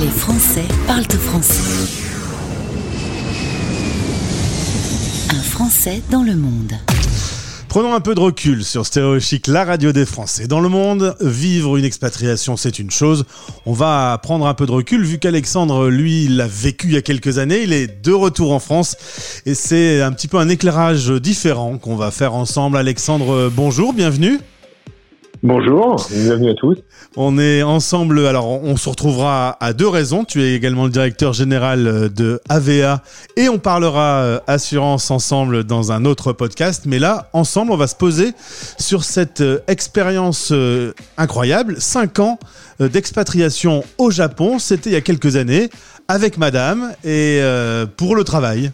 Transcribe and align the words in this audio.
Les 0.00 0.08
Français 0.08 0.64
parlent 0.86 1.04
français. 1.04 1.62
Un 5.30 5.40
Français 5.40 6.02
dans 6.10 6.22
le 6.22 6.36
monde. 6.36 6.74
Prenons 7.68 7.94
un 7.94 8.00
peu 8.00 8.14
de 8.14 8.20
recul 8.20 8.62
sur 8.62 8.84
Stéréo 8.84 9.18
Chic, 9.20 9.46
la 9.46 9.64
radio 9.64 9.92
des 9.92 10.04
Français. 10.04 10.48
Dans 10.48 10.60
le 10.60 10.68
monde, 10.68 11.16
vivre 11.22 11.78
une 11.78 11.84
expatriation, 11.86 12.58
c'est 12.58 12.78
une 12.78 12.90
chose. 12.90 13.24
On 13.64 13.72
va 13.72 14.18
prendre 14.22 14.46
un 14.46 14.52
peu 14.52 14.66
de 14.66 14.72
recul 14.72 15.02
vu 15.02 15.18
qu'Alexandre, 15.18 15.88
lui, 15.88 16.28
l'a 16.28 16.46
vécu 16.46 16.88
il 16.88 16.92
y 16.92 16.98
a 16.98 17.02
quelques 17.02 17.38
années. 17.38 17.62
Il 17.62 17.72
est 17.72 18.04
de 18.04 18.12
retour 18.12 18.52
en 18.52 18.58
France 18.58 18.96
et 19.46 19.54
c'est 19.54 20.02
un 20.02 20.12
petit 20.12 20.28
peu 20.28 20.36
un 20.36 20.50
éclairage 20.50 21.08
différent 21.08 21.78
qu'on 21.78 21.96
va 21.96 22.10
faire 22.10 22.34
ensemble. 22.34 22.76
Alexandre, 22.76 23.50
bonjour, 23.50 23.94
bienvenue. 23.94 24.40
Bonjour, 25.48 26.04
bienvenue 26.10 26.50
à 26.50 26.54
tous. 26.54 26.76
On 27.16 27.38
est 27.38 27.62
ensemble, 27.62 28.26
alors 28.26 28.64
on 28.64 28.76
se 28.76 28.88
retrouvera 28.88 29.56
à 29.60 29.74
deux 29.74 29.86
raisons. 29.86 30.24
Tu 30.24 30.42
es 30.42 30.56
également 30.56 30.86
le 30.86 30.90
directeur 30.90 31.34
général 31.34 32.12
de 32.12 32.40
AVA 32.48 33.00
et 33.36 33.48
on 33.48 33.58
parlera 33.58 34.22
euh, 34.22 34.38
assurance 34.48 35.08
ensemble 35.12 35.62
dans 35.62 35.92
un 35.92 36.04
autre 36.04 36.32
podcast. 36.32 36.82
Mais 36.84 36.98
là, 36.98 37.28
ensemble, 37.32 37.70
on 37.70 37.76
va 37.76 37.86
se 37.86 37.94
poser 37.94 38.32
sur 38.76 39.04
cette 39.04 39.40
euh, 39.40 39.60
expérience 39.68 40.50
euh, 40.50 40.92
incroyable. 41.16 41.76
Cinq 41.78 42.18
ans 42.18 42.40
d'expatriation 42.80 43.84
au 43.98 44.10
Japon, 44.10 44.58
c'était 44.58 44.90
il 44.90 44.94
y 44.94 44.96
a 44.96 45.00
quelques 45.00 45.36
années, 45.36 45.68
avec 46.08 46.38
madame 46.38 46.92
et 47.04 47.40
pour 47.96 48.16
le 48.16 48.24
travail. 48.24 48.72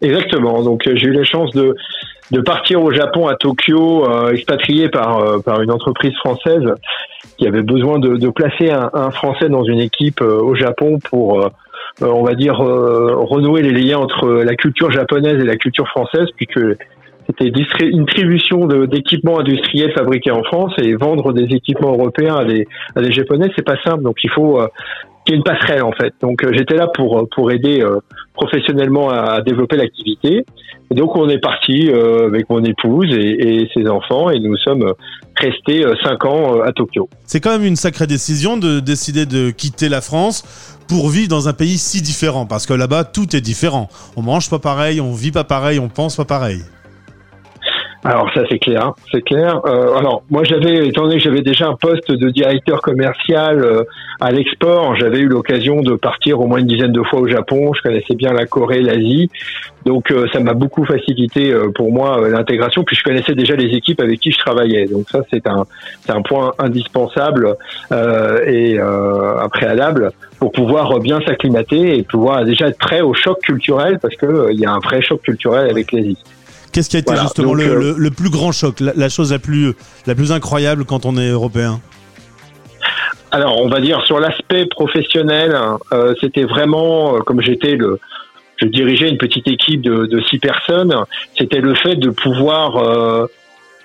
Exactement, 0.00 0.62
donc 0.62 0.82
j'ai 0.84 1.08
eu 1.08 1.12
la 1.12 1.24
chance 1.24 1.50
de 1.50 1.74
de 2.30 2.40
partir 2.40 2.82
au 2.82 2.92
Japon, 2.92 3.26
à 3.26 3.36
Tokyo, 3.36 4.04
euh, 4.08 4.32
expatrié 4.32 4.88
par, 4.88 5.18
euh, 5.18 5.38
par 5.38 5.62
une 5.62 5.70
entreprise 5.70 6.14
française 6.16 6.74
qui 7.38 7.46
avait 7.46 7.62
besoin 7.62 7.98
de, 7.98 8.16
de 8.16 8.28
placer 8.28 8.70
un, 8.70 8.90
un, 8.92 9.10
Français 9.10 9.48
dans 9.48 9.64
une 9.64 9.78
équipe 9.78 10.20
euh, 10.20 10.40
au 10.40 10.54
Japon 10.54 10.98
pour, 11.10 11.40
euh, 11.40 11.48
on 12.00 12.22
va 12.22 12.34
dire, 12.34 12.56
renouer 12.56 13.62
les 13.62 13.72
liens 13.72 13.98
entre 13.98 14.28
la 14.28 14.54
culture 14.54 14.90
japonaise 14.90 15.40
et 15.40 15.46
la 15.46 15.56
culture 15.56 15.88
française, 15.88 16.28
puisque 16.36 16.60
c'était 17.26 17.48
une 17.82 18.04
distribution 18.04 18.66
d'équipements 18.66 19.40
industriels 19.40 19.92
fabriqués 19.92 20.30
en 20.30 20.42
France 20.44 20.72
et 20.78 20.94
vendre 20.94 21.32
des 21.32 21.54
équipements 21.54 21.92
européens 21.92 22.36
à 22.36 22.44
des, 22.44 22.68
à 22.94 23.02
des 23.02 23.12
Japonais, 23.12 23.50
c'est 23.56 23.64
pas 23.64 23.76
simple. 23.84 24.02
Donc 24.02 24.16
il 24.22 24.30
faut 24.30 24.60
ait 25.32 25.36
une 25.36 25.44
passerelle 25.44 25.82
en 25.82 25.92
fait. 25.92 26.14
Donc 26.20 26.44
j'étais 26.52 26.76
là 26.76 26.88
pour 26.88 27.28
pour 27.30 27.50
aider 27.50 27.84
professionnellement 28.38 29.10
à, 29.10 29.42
développer 29.42 29.76
l'activité. 29.76 30.44
Et 30.90 30.94
donc 30.94 31.16
on 31.16 31.28
est 31.28 31.40
parti 31.40 31.90
euh, 31.90 32.28
avec 32.28 32.48
mon 32.48 32.64
épouse 32.64 33.08
et, 33.12 33.62
et, 33.62 33.68
ses 33.74 33.86
enfants 33.88 34.30
et 34.30 34.38
nous 34.38 34.56
sommes 34.56 34.94
restés 35.38 35.84
euh, 35.84 35.94
cinq 36.02 36.24
ans 36.24 36.56
euh, 36.56 36.62
à 36.62 36.72
Tokyo. 36.72 37.10
C'est 37.26 37.40
quand 37.40 37.50
même 37.50 37.64
une 37.64 37.76
sacrée 37.76 38.06
décision 38.06 38.56
de 38.56 38.80
décider 38.80 39.26
de 39.26 39.50
quitter 39.50 39.88
la 39.88 40.00
France 40.00 40.44
pour 40.88 41.10
vivre 41.10 41.28
dans 41.28 41.48
un 41.48 41.52
pays 41.52 41.76
si 41.76 42.00
différent 42.00 42.46
parce 42.46 42.64
que 42.64 42.72
là-bas 42.72 43.04
tout 43.04 43.36
est 43.36 43.42
différent. 43.42 43.88
On 44.16 44.22
mange 44.22 44.48
pas 44.48 44.60
pareil, 44.60 45.00
on 45.00 45.12
vit 45.12 45.32
pas 45.32 45.44
pareil, 45.44 45.78
on 45.78 45.88
pense 45.88 46.16
pas 46.16 46.24
pareil. 46.24 46.60
Alors 48.04 48.30
ça 48.32 48.42
c'est 48.48 48.60
clair, 48.60 48.92
c'est 49.10 49.22
clair. 49.22 49.60
Euh, 49.66 49.96
alors 49.96 50.22
moi 50.30 50.44
j'avais, 50.44 50.86
étant 50.86 51.02
donné 51.02 51.16
que 51.16 51.22
j'avais 51.22 51.42
déjà 51.42 51.66
un 51.66 51.74
poste 51.74 52.12
de 52.12 52.30
directeur 52.30 52.80
commercial 52.80 53.64
euh, 53.64 53.82
à 54.20 54.30
l'export, 54.30 54.94
j'avais 54.94 55.18
eu 55.18 55.26
l'occasion 55.26 55.82
de 55.82 55.96
partir 55.96 56.40
au 56.40 56.46
moins 56.46 56.58
une 56.58 56.68
dizaine 56.68 56.92
de 56.92 57.02
fois 57.02 57.18
au 57.18 57.28
Japon. 57.28 57.72
Je 57.74 57.82
connaissais 57.82 58.14
bien 58.14 58.32
la 58.32 58.46
Corée, 58.46 58.82
l'Asie, 58.82 59.30
donc 59.84 60.12
euh, 60.12 60.26
ça 60.32 60.38
m'a 60.38 60.54
beaucoup 60.54 60.84
facilité 60.84 61.52
pour 61.74 61.92
moi 61.92 62.28
l'intégration. 62.28 62.84
Puis 62.84 62.94
je 62.94 63.02
connaissais 63.02 63.34
déjà 63.34 63.56
les 63.56 63.76
équipes 63.76 64.00
avec 64.00 64.20
qui 64.20 64.30
je 64.30 64.38
travaillais, 64.38 64.86
donc 64.86 65.10
ça 65.10 65.22
c'est 65.30 65.46
un 65.48 65.66
un 66.08 66.22
point 66.22 66.52
indispensable 66.58 67.56
et 67.90 68.78
un 68.78 69.48
préalable 69.48 70.12
pour 70.38 70.52
pouvoir 70.52 71.00
bien 71.00 71.20
s'acclimater 71.26 71.98
et 71.98 72.02
pouvoir 72.04 72.44
déjà 72.44 72.68
être 72.68 72.78
prêt 72.78 73.00
au 73.00 73.12
choc 73.12 73.40
culturel 73.40 73.98
parce 74.00 74.14
que 74.14 74.52
il 74.52 74.60
y 74.60 74.66
a 74.66 74.70
un 74.70 74.78
vrai 74.78 75.02
choc 75.02 75.20
culturel 75.22 75.68
avec 75.68 75.90
l'Asie. 75.92 76.16
Qu'est-ce 76.78 76.90
qui 76.90 76.96
a 76.96 77.00
été 77.00 77.16
justement 77.16 77.56
euh, 77.56 77.94
le, 77.98 78.10
plus 78.12 78.30
grand 78.30 78.52
choc, 78.52 78.78
la, 78.78 79.08
chose 79.08 79.32
la 79.32 79.40
plus, 79.40 79.74
la 80.06 80.14
plus 80.14 80.30
incroyable 80.30 80.84
quand 80.84 81.06
on 81.06 81.16
est 81.16 81.28
européen 81.28 81.80
alors, 83.32 83.60
on 83.60 83.68
va 83.68 83.80
dire 83.80 84.00
sur 84.06 84.20
l'aspect 84.20 84.66
professionnel, 84.66 85.58
euh, 85.92 86.14
c'était 86.20 86.44
vraiment 86.44 87.16
euh, 87.16 87.18
comme 87.18 87.42
j'étais 87.42 87.74
le, 87.74 87.98
je 88.58 88.66
dirigeais 88.66 89.08
une 89.08 89.18
petite 89.18 89.48
équipe 89.48 89.82
de, 89.82 90.20
six 90.30 90.38
personnes. 90.38 90.94
C'était 91.36 91.60
le 91.60 91.74
fait 91.74 91.96
de 91.96 92.10
pouvoir 92.10 92.76
euh, 92.76 93.26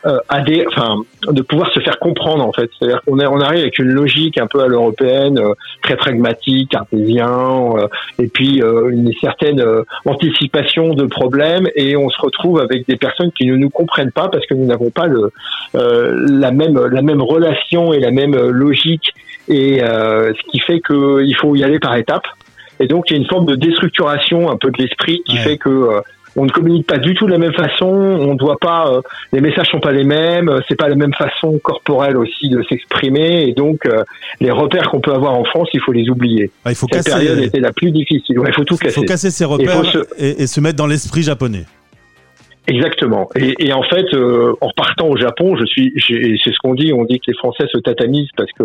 enfin, 0.05 0.97
de 1.27 1.41
pouvoir 1.41 1.71
se 1.73 1.79
faire 1.79 1.99
comprendre 1.99 2.45
en 2.45 2.51
fait. 2.51 2.69
C'est-à-dire 2.77 3.01
qu'on 3.05 3.19
on 3.19 3.41
arrive 3.41 3.61
avec 3.61 3.79
une 3.79 3.89
logique 3.89 4.37
un 4.37 4.47
peu 4.47 4.61
à 4.61 4.67
l'européenne, 4.67 5.39
euh, 5.39 5.53
très 5.81 5.95
pragmatique, 5.95 6.71
cartésien, 6.71 7.77
euh, 7.77 7.87
et 8.19 8.27
puis 8.27 8.61
euh, 8.61 8.89
une 8.89 9.11
certaine 9.21 9.63
anticipation 10.05 10.93
de 10.93 11.05
problèmes, 11.05 11.67
et 11.75 11.95
on 11.95 12.09
se 12.09 12.21
retrouve 12.21 12.59
avec 12.59 12.87
des 12.87 12.97
personnes 12.97 13.31
qui 13.31 13.45
ne 13.45 13.55
nous 13.55 13.69
comprennent 13.69 14.11
pas 14.11 14.29
parce 14.29 14.45
que 14.45 14.53
nous 14.53 14.65
n'avons 14.65 14.89
pas 14.89 15.07
le 15.07 15.31
la 15.73 16.51
même 16.51 16.79
la 16.85 17.01
même 17.01 17.21
relation 17.21 17.93
et 17.93 17.99
la 17.99 18.11
même 18.11 18.35
logique, 18.35 19.13
et 19.47 19.79
ce 19.79 20.51
qui 20.51 20.59
fait 20.59 20.81
qu'il 20.81 21.35
faut 21.35 21.55
y 21.55 21.63
aller 21.63 21.79
par 21.79 21.95
étapes. 21.95 22.27
Et 22.79 22.87
donc 22.87 23.09
il 23.09 23.13
y 23.13 23.15
a 23.15 23.19
une 23.19 23.27
forme 23.27 23.45
de 23.45 23.55
déstructuration 23.55 24.49
un 24.49 24.57
peu 24.57 24.69
de 24.71 24.81
l'esprit 24.81 25.21
qui 25.25 25.37
fait 25.37 25.57
que 25.57 26.01
on 26.35 26.45
ne 26.45 26.49
communique 26.49 26.87
pas 26.87 26.97
du 26.97 27.13
tout 27.13 27.25
de 27.25 27.31
la 27.31 27.37
même 27.37 27.53
façon, 27.53 27.85
on 27.85 28.35
doit 28.35 28.57
pas, 28.59 28.91
euh, 28.91 29.01
les 29.31 29.41
messages 29.41 29.67
sont 29.67 29.79
pas 29.79 29.91
les 29.91 30.03
mêmes, 30.03 30.49
euh, 30.49 30.59
c'est 30.67 30.75
pas 30.75 30.89
la 30.89 30.95
même 30.95 31.13
façon 31.13 31.59
corporelle 31.59 32.17
aussi 32.17 32.49
de 32.49 32.63
s'exprimer, 32.69 33.43
et 33.47 33.53
donc 33.53 33.85
euh, 33.85 34.03
les 34.39 34.51
repères 34.51 34.89
qu'on 34.89 35.01
peut 35.01 35.13
avoir 35.13 35.33
en 35.33 35.43
France, 35.45 35.69
il 35.73 35.81
faut 35.81 35.91
les 35.91 36.09
oublier. 36.09 36.51
Ah, 36.65 36.71
il 36.71 36.75
faut 36.75 36.87
Cette 36.91 37.05
période 37.05 37.39
était 37.39 37.59
la 37.59 37.71
plus 37.71 37.91
difficile. 37.91 38.37
il 38.45 38.53
faut 38.53 38.63
tout 38.63 38.77
casser. 38.77 38.93
Il 38.93 39.01
faut 39.01 39.07
casser 39.07 39.31
ces 39.31 39.45
repères 39.45 39.83
et 40.17 40.47
se 40.47 40.59
mettre 40.59 40.77
dans 40.77 40.87
l'esprit 40.87 41.23
japonais. 41.23 41.65
Exactement. 42.65 43.27
Et, 43.35 43.55
et, 43.59 43.73
en 43.73 43.83
fait, 43.83 44.05
euh, 44.13 44.53
en 44.61 44.67
repartant 44.67 45.09
au 45.09 45.17
Japon, 45.17 45.57
je 45.57 45.65
suis, 45.65 45.93
c'est 45.97 46.51
ce 46.51 46.57
qu'on 46.63 46.75
dit, 46.75 46.93
on 46.93 47.03
dit 47.03 47.19
que 47.19 47.25
les 47.27 47.37
Français 47.37 47.65
se 47.69 47.77
tatamisent 47.77 48.31
parce 48.37 48.51
que, 48.53 48.63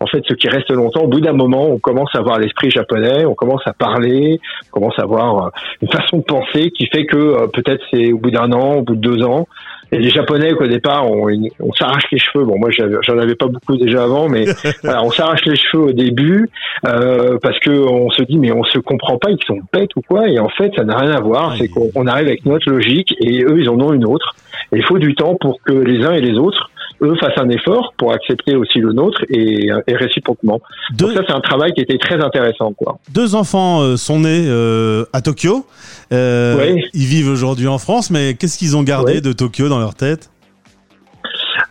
en 0.00 0.06
fait, 0.06 0.22
ceux 0.26 0.34
qui 0.34 0.48
restent 0.48 0.72
longtemps, 0.72 1.02
au 1.02 1.08
bout 1.08 1.20
d'un 1.20 1.32
moment, 1.32 1.64
on 1.68 1.78
commence 1.78 2.10
à 2.14 2.18
avoir 2.18 2.40
l'esprit 2.40 2.70
japonais, 2.70 3.24
on 3.24 3.34
commence 3.34 3.62
à 3.66 3.72
parler, 3.72 4.40
on 4.68 4.80
commence 4.80 4.98
à 4.98 5.02
avoir 5.02 5.46
euh, 5.46 5.50
une 5.80 5.88
façon 5.88 6.18
de 6.18 6.24
penser 6.24 6.72
qui 6.72 6.86
fait 6.86 7.06
que 7.06 7.16
euh, 7.16 7.46
peut-être 7.46 7.84
c'est 7.92 8.12
au 8.12 8.18
bout 8.18 8.32
d'un 8.32 8.50
an, 8.50 8.78
au 8.78 8.82
bout 8.82 8.96
de 8.96 9.00
deux 9.00 9.22
ans, 9.22 9.46
et 9.92 9.98
les 9.98 10.10
Japonais, 10.10 10.52
au 10.52 10.66
départ, 10.66 11.08
on, 11.10 11.28
on 11.60 11.72
s'arrache 11.72 12.04
les 12.10 12.18
cheveux. 12.18 12.44
Bon, 12.44 12.58
moi, 12.58 12.70
j'en 12.70 13.18
avais 13.18 13.34
pas 13.36 13.46
beaucoup 13.46 13.76
déjà 13.76 14.04
avant, 14.04 14.28
mais 14.28 14.44
voilà, 14.82 15.02
on 15.04 15.10
s'arrache 15.10 15.44
les 15.46 15.56
cheveux 15.56 15.84
au 15.84 15.92
début 15.92 16.48
euh, 16.84 17.38
parce 17.40 17.58
que 17.60 17.70
on 17.70 18.10
se 18.10 18.22
dit, 18.22 18.38
mais 18.38 18.52
on 18.52 18.64
se 18.64 18.78
comprend 18.78 19.18
pas, 19.18 19.30
ils 19.30 19.44
sont 19.46 19.60
bêtes 19.72 19.94
ou 19.96 20.00
quoi 20.02 20.28
Et 20.28 20.38
en 20.38 20.48
fait, 20.48 20.72
ça 20.74 20.84
n'a 20.84 20.96
rien 20.96 21.12
à 21.12 21.20
voir. 21.20 21.56
C'est 21.56 21.68
qu'on 21.68 22.06
arrive 22.06 22.26
avec 22.26 22.44
notre 22.46 22.68
logique 22.68 23.14
et 23.20 23.44
eux, 23.44 23.60
ils 23.60 23.68
en 23.68 23.80
ont 23.80 23.92
une 23.92 24.06
autre. 24.06 24.34
Et 24.72 24.78
il 24.78 24.84
faut 24.84 24.98
du 24.98 25.14
temps 25.14 25.36
pour 25.40 25.60
que 25.62 25.72
les 25.72 26.04
uns 26.04 26.12
et 26.12 26.20
les 26.20 26.36
autres 26.36 26.70
eux 27.02 27.14
fassent 27.20 27.38
un 27.38 27.48
effort 27.50 27.94
pour 27.98 28.12
accepter 28.12 28.54
aussi 28.56 28.78
le 28.78 28.92
nôtre 28.92 29.22
et, 29.28 29.68
et 29.86 29.96
réciproquement. 29.96 30.60
Donc 30.94 31.12
ça, 31.12 31.22
c'est 31.26 31.34
un 31.34 31.40
travail 31.40 31.72
qui 31.72 31.80
était 31.80 31.98
très 31.98 32.22
intéressant. 32.22 32.72
Quoi. 32.72 32.98
Deux 33.12 33.34
enfants 33.34 33.82
euh, 33.82 33.96
sont 33.96 34.20
nés 34.20 34.44
euh, 34.46 35.04
à 35.12 35.20
Tokyo. 35.20 35.66
Euh, 36.12 36.76
Ils 36.94 37.06
vivent 37.06 37.28
aujourd'hui 37.30 37.68
en 37.68 37.78
France, 37.78 38.10
mais 38.10 38.34
qu'est-ce 38.34 38.58
qu'ils 38.58 38.76
ont 38.76 38.82
gardé 38.82 39.20
de 39.20 39.32
Tokyo 39.32 39.68
dans 39.68 39.78
leur 39.78 39.94
tête? 39.94 40.30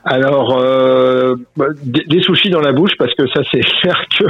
Alors, 0.08 0.60
euh, 0.60 1.36
bah, 1.58 1.66
des, 1.84 2.22
sushis 2.22 2.52
dans 2.52 2.62
la 2.62 2.74
bouche 2.74 2.92
parce 3.00 3.16
que 3.16 3.26
ça 3.28 3.42
c'est 3.52 3.60
clair 3.82 4.06
que 4.20 4.26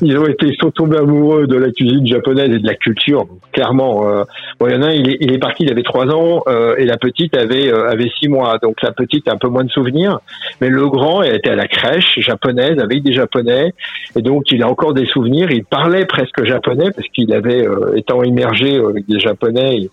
ils 0.00 0.16
ont 0.16 0.26
été 0.26 0.50
sont 0.58 0.70
tombés 0.70 0.96
amoureux 0.96 1.46
de 1.46 1.56
la 1.56 1.70
cuisine 1.70 2.06
japonaise 2.06 2.48
et 2.50 2.58
de 2.58 2.66
la 2.66 2.74
culture. 2.74 3.26
clairement, 3.52 4.08
euh, 4.08 4.24
bon, 4.58 4.68
il 4.68 4.74
y 4.74 4.76
en 4.78 4.82
a 4.82 4.86
un, 4.86 4.92
il 4.92 5.10
est, 5.10 5.18
il 5.20 5.30
est 5.34 5.38
parti, 5.38 5.64
il 5.64 5.70
avait 5.70 5.82
trois 5.82 6.06
ans 6.06 6.44
euh, 6.48 6.76
et 6.78 6.86
la 6.86 6.96
petite 6.96 7.36
avait 7.36 7.70
euh, 7.70 7.90
avait 7.90 8.10
six 8.18 8.28
mois. 8.28 8.56
Donc 8.62 8.80
la 8.80 8.92
petite 8.92 9.28
a 9.28 9.32
un 9.32 9.36
peu 9.36 9.48
moins 9.48 9.64
de 9.64 9.70
souvenirs, 9.70 10.18
mais 10.62 10.70
le 10.70 10.88
grand 10.88 11.22
elle 11.22 11.36
était 11.36 11.50
à 11.50 11.56
la 11.56 11.68
crèche 11.68 12.18
japonaise 12.20 12.78
avec 12.78 13.02
des 13.02 13.12
japonais 13.12 13.74
et 14.16 14.22
donc 14.22 14.50
il 14.50 14.62
a 14.62 14.68
encore 14.68 14.94
des 14.94 15.04
souvenirs. 15.04 15.50
Il 15.50 15.64
parlait 15.64 16.06
presque 16.06 16.42
japonais 16.44 16.90
parce 16.96 17.08
qu'il 17.08 17.34
avait 17.34 17.66
euh, 17.66 17.96
étant 17.96 18.22
immergé 18.22 18.78
avec 18.78 19.06
des 19.06 19.20
japonais, 19.20 19.76
il, 19.76 19.90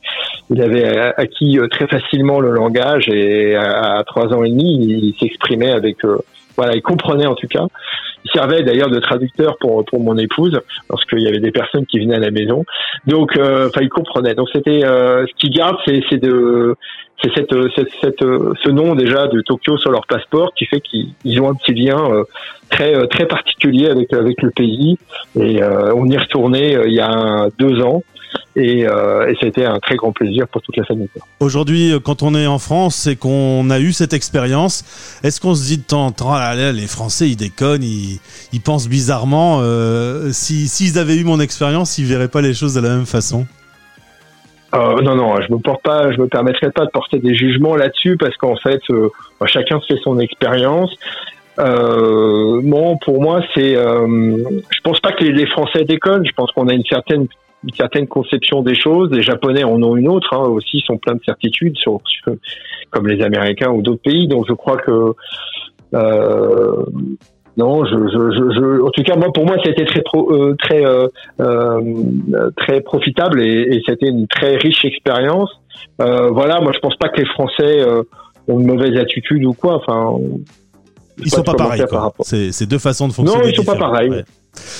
il 0.49 0.61
avait 0.61 0.97
acquis 1.17 1.59
très 1.71 1.87
facilement 1.87 2.39
le 2.39 2.51
langage 2.51 3.09
et 3.09 3.57
à, 3.57 4.01
trois 4.07 4.33
ans 4.33 4.41
et 4.45 4.49
demi 4.49 4.77
il 4.79 5.24
s'exprimait 5.27 5.71
avec, 5.71 6.03
euh, 6.05 6.17
voilà, 6.55 6.75
il 6.75 6.81
comprenait 6.81 7.27
en 7.27 7.35
tout 7.35 7.47
cas. 7.47 7.65
Il 8.23 8.31
servait 8.31 8.63
d'ailleurs 8.63 8.89
de 8.89 8.99
traducteur 8.99 9.57
pour 9.59 9.85
pour 9.85 9.99
mon 9.99 10.17
épouse 10.17 10.59
lorsqu'il 10.89 11.21
y 11.21 11.27
avait 11.27 11.39
des 11.39 11.51
personnes 11.51 11.85
qui 11.85 11.99
venaient 11.99 12.15
à 12.15 12.19
la 12.19 12.31
maison. 12.31 12.65
Donc, 13.05 13.37
euh, 13.37 13.67
enfin, 13.69 13.81
il 13.81 13.89
comprenait. 13.89 14.33
Donc, 14.33 14.49
c'était 14.51 14.83
euh, 14.83 15.25
ce 15.27 15.33
qu'il 15.35 15.51
garde, 15.51 15.77
c'est 15.85 16.17
de 16.17 16.75
c'est 17.25 17.33
cette, 17.33 17.53
cette, 17.75 17.89
cette, 18.01 18.19
ce 18.19 18.69
nom 18.69 18.95
déjà 18.95 19.27
de 19.27 19.41
Tokyo 19.41 19.77
sur 19.77 19.91
leur 19.91 20.05
passeport 20.05 20.53
qui 20.55 20.65
fait 20.65 20.81
qu'ils 20.81 21.41
ont 21.41 21.49
un 21.49 21.55
petit 21.55 21.73
lien 21.73 21.97
très 22.69 23.07
très 23.07 23.25
particulier 23.25 23.87
avec 23.87 24.13
avec 24.13 24.41
le 24.41 24.51
pays. 24.51 24.97
Et 25.39 25.61
on 25.63 26.07
y 26.07 26.13
est 26.13 26.19
retourné 26.19 26.77
il 26.85 26.93
y 26.93 26.99
a 26.99 27.47
deux 27.57 27.81
ans. 27.81 28.03
Et, 28.55 28.87
euh, 28.87 29.29
et 29.29 29.35
c'était 29.41 29.65
un 29.65 29.79
très 29.79 29.95
grand 29.95 30.13
plaisir 30.13 30.47
pour 30.47 30.61
toute 30.61 30.77
la 30.77 30.85
famille. 30.85 31.09
Aujourd'hui, 31.41 31.93
quand 32.03 32.23
on 32.23 32.33
est 32.35 32.47
en 32.47 32.59
France 32.59 33.05
et 33.07 33.17
qu'on 33.17 33.69
a 33.69 33.79
eu 33.79 33.91
cette 33.91 34.13
expérience, 34.13 35.19
est-ce 35.23 35.41
qu'on 35.41 35.55
se 35.55 35.65
dit 35.65 35.77
de 35.77 35.83
temps 35.83 36.05
en 36.05 36.11
temps, 36.11 36.31
ah 36.31 36.55
les 36.55 36.87
Français, 36.87 37.29
ils 37.29 37.35
déconnent, 37.35 37.83
ils, 37.83 38.19
pensent 38.63 38.87
bizarrement. 38.87 39.59
Euh, 39.61 40.31
si 40.31 40.69
s'ils 40.69 40.97
avaient 40.97 41.17
eu 41.17 41.25
mon 41.25 41.41
expérience, 41.41 41.97
ils 41.97 42.05
verraient 42.05 42.29
pas 42.29 42.41
les 42.41 42.53
choses 42.53 42.73
de 42.73 42.79
la 42.79 42.89
même 42.89 43.05
façon? 43.05 43.45
Euh, 44.75 45.01
non, 45.01 45.15
non, 45.15 45.39
je 45.41 45.51
me 45.51 45.59
porte 45.59 45.83
pas, 45.83 46.11
je 46.11 46.19
me 46.19 46.27
permettrai 46.27 46.69
pas 46.71 46.85
de 46.85 46.91
porter 46.91 47.19
des 47.19 47.33
jugements 47.33 47.75
là-dessus 47.75 48.17
parce 48.17 48.35
qu'en 48.37 48.55
fait, 48.57 48.81
euh, 48.89 49.09
chacun 49.45 49.79
fait 49.81 49.97
son 50.03 50.19
expérience. 50.19 50.93
Euh, 51.59 52.59
bon, 52.63 52.97
pour 52.97 53.21
moi, 53.21 53.41
c'est, 53.53 53.75
euh, 53.75 54.37
je 54.69 54.79
pense 54.83 54.99
pas 54.99 55.13
que 55.13 55.23
les, 55.23 55.47
Français 55.47 55.85
déconnent. 55.85 56.25
Je 56.25 56.33
pense 56.33 56.51
qu'on 56.51 56.67
a 56.67 56.73
une 56.73 56.85
certaine 56.85 57.27
une 57.63 57.73
certaine 57.73 58.05
conception 58.05 58.61
des 58.61 58.75
choses. 58.75 59.09
Les 59.11 59.23
Japonais 59.23 59.63
en 59.63 59.81
ont 59.81 59.95
une 59.95 60.07
autre 60.07 60.33
hein, 60.33 60.43
aussi, 60.43 60.81
sont 60.81 60.97
pleins 60.97 61.15
de 61.15 61.23
certitudes, 61.23 61.75
sur, 61.77 61.99
comme 62.91 63.07
les 63.07 63.23
Américains 63.23 63.71
ou 63.71 63.81
d'autres 63.81 64.03
pays. 64.03 64.27
Donc 64.27 64.45
je 64.47 64.53
crois 64.53 64.77
que 64.77 65.13
euh, 65.95 66.85
non, 67.57 67.85
je, 67.85 67.91
je, 67.91 68.53
je, 68.53 68.81
en 68.81 68.89
tout 68.89 69.03
cas 69.03 69.15
moi 69.15 69.31
pour 69.33 69.45
moi 69.45 69.55
c'était 69.63 69.85
très 69.85 70.01
pro, 70.01 70.31
euh, 70.31 70.55
très 70.59 70.85
euh, 70.85 71.07
euh, 71.39 72.51
très 72.57 72.81
profitable 72.81 73.41
et, 73.41 73.75
et 73.75 73.81
c'était 73.87 74.09
une 74.09 74.27
très 74.27 74.57
riche 74.57 74.83
expérience. 74.83 75.49
Euh, 76.01 76.27
voilà, 76.29 76.59
moi 76.59 76.73
je 76.73 76.79
pense 76.79 76.95
pas 76.97 77.09
que 77.09 77.21
les 77.21 77.27
Français 77.27 77.85
ont 78.47 78.59
une 78.59 78.67
mauvaise 78.67 78.97
attitude 78.97 79.45
ou 79.45 79.53
quoi. 79.53 79.75
Enfin, 79.75 80.17
ils 81.17 81.29
sont 81.29 81.43
pas 81.43 81.53
pareils. 81.53 81.83
C'est 82.23 82.69
deux 82.69 82.79
façons 82.79 83.07
de 83.07 83.13
fonctionner. 83.13 83.43
Non, 83.43 83.49
ils 83.49 83.55
sont 83.55 83.63
pas 83.63 83.77
pareils. 83.77 84.23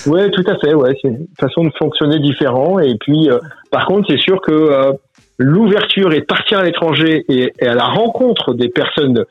Ouais, 0.07 0.29
tout 0.31 0.43
à 0.47 0.57
fait. 0.57 0.73
Ouais, 0.73 0.95
c'est 1.01 1.09
une 1.09 1.27
façon 1.39 1.63
de 1.63 1.71
fonctionner 1.77 2.19
différent. 2.19 2.79
Et 2.79 2.95
puis, 2.95 3.29
par 3.71 3.85
contre, 3.85 4.07
c'est 4.09 4.19
sûr 4.19 4.41
que 4.41 4.95
l'ouverture 5.37 6.13
et 6.13 6.21
de 6.21 6.25
partir 6.25 6.59
à 6.59 6.63
l'étranger 6.63 7.25
et, 7.29 7.51
à 7.65 7.73
la 7.73 7.85
rencontre 7.85 8.53
des 8.53 8.69
personnes 8.69 9.25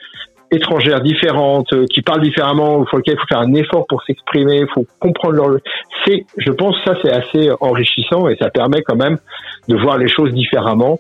étrangères 0.55 1.01
différentes, 1.01 1.73
euh, 1.73 1.87
qui 1.93 2.03
parlent 2.03 2.23
différemment, 2.23 2.85
pour 2.85 2.99
lesquelles 2.99 3.15
il 3.15 3.21
faut 3.21 3.27
faire 3.29 3.41
un 3.41 3.55
effort 3.55 3.87
pour 3.89 4.03
s'exprimer, 4.05 4.61
il 4.61 4.69
faut 4.73 4.87
comprendre 5.01 5.35
leur. 5.35 5.59
C'est, 6.05 6.25
je 6.37 6.51
pense, 6.51 6.77
ça 6.85 6.95
c'est 7.03 7.11
assez 7.11 7.51
enrichissant 7.61 8.29
et 8.29 8.37
ça 8.37 8.51
permet 8.51 8.83
quand 8.83 8.97
même 8.97 9.19
de 9.69 9.77
voir 9.77 9.99
les 9.99 10.09
choses 10.09 10.33
différemment. 10.33 10.99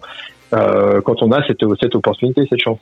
Euh, 0.52 1.00
quand 1.00 1.20
on 1.22 1.32
a 1.32 1.44
cette, 1.46 1.64
cette 1.80 1.94
opportunité, 1.96 2.46
cette 2.48 2.60
chance. 2.60 2.78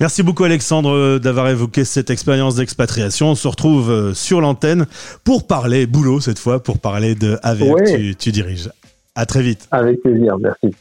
Merci 0.00 0.22
beaucoup 0.22 0.44
Alexandre 0.44 1.18
d'avoir 1.18 1.48
évoqué 1.48 1.84
cette 1.84 2.10
expérience 2.10 2.56
d'expatriation. 2.56 3.30
On 3.30 3.34
se 3.34 3.48
retrouve 3.48 3.90
euh, 3.90 4.12
sur 4.12 4.42
l'antenne 4.42 4.86
pour 5.24 5.46
parler 5.46 5.86
boulot 5.86 6.20
cette 6.20 6.38
fois, 6.38 6.62
pour 6.62 6.78
parler 6.78 7.14
de 7.14 7.38
AVE 7.42 7.74
que 7.74 7.96
tu, 7.96 8.16
tu 8.16 8.32
diriges. 8.32 8.68
À 9.14 9.24
très 9.24 9.40
vite. 9.40 9.66
Avec 9.70 10.02
plaisir, 10.02 10.36
merci. 10.38 10.74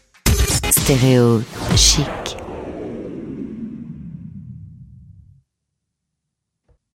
Stéréo 0.71 1.41
chic. 1.75 2.28